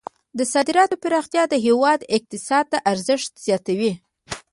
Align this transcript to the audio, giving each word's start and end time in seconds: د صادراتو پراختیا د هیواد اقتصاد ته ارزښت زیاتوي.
د 0.37 0.39
صادراتو 0.53 0.95
پراختیا 1.03 1.43
د 1.49 1.55
هیواد 1.65 1.99
اقتصاد 2.17 2.65
ته 2.71 2.77
ارزښت 2.91 3.31
زیاتوي. 3.45 3.93